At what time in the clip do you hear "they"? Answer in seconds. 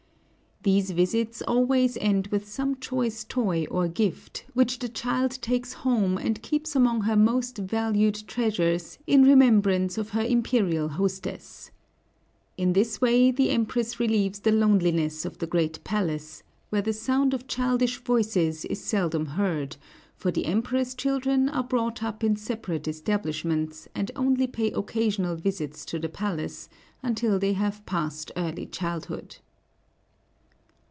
27.39-27.53